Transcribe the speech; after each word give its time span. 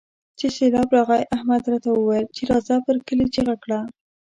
چې 0.39 0.45
سېبلاب 0.57 0.89
راغی؛ 0.97 1.23
احمد 1.35 1.63
راته 1.71 1.89
وويل 1.93 2.25
چې 2.35 2.41
راځه 2.51 2.75
پر 2.85 2.95
کلي 3.07 3.27
چيغه 3.35 3.55
کړه. 3.63 3.79